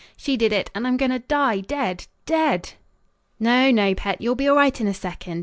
[0.17, 2.73] She did it, and I'm going to die dead dead!
[3.39, 5.39] "No, no, pet; you'll be all right in a second.